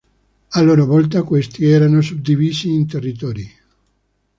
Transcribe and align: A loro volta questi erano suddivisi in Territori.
A 0.53 0.61
loro 0.63 0.87
volta 0.87 1.21
questi 1.21 1.65
erano 1.67 2.01
suddivisi 2.01 2.73
in 2.73 2.87
Territori. 2.87 3.47